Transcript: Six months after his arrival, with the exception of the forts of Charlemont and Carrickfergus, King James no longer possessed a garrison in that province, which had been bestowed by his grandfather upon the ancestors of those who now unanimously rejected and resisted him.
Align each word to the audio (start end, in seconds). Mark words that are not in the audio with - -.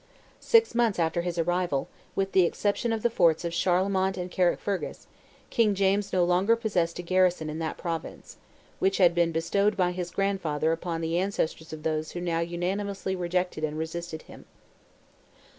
Six 0.39 0.73
months 0.73 0.97
after 0.97 1.21
his 1.21 1.37
arrival, 1.37 1.87
with 2.15 2.31
the 2.31 2.41
exception 2.41 2.91
of 2.91 3.03
the 3.03 3.09
forts 3.11 3.45
of 3.45 3.53
Charlemont 3.53 4.17
and 4.17 4.31
Carrickfergus, 4.31 5.05
King 5.51 5.75
James 5.75 6.11
no 6.11 6.23
longer 6.25 6.55
possessed 6.55 6.97
a 6.97 7.03
garrison 7.03 7.51
in 7.51 7.59
that 7.59 7.77
province, 7.77 8.37
which 8.79 8.97
had 8.97 9.13
been 9.13 9.31
bestowed 9.31 9.77
by 9.77 9.91
his 9.91 10.09
grandfather 10.09 10.71
upon 10.71 11.01
the 11.01 11.19
ancestors 11.19 11.71
of 11.71 11.83
those 11.83 12.13
who 12.13 12.19
now 12.19 12.39
unanimously 12.39 13.15
rejected 13.15 13.63
and 13.63 13.77
resisted 13.77 14.23
him. 14.23 14.45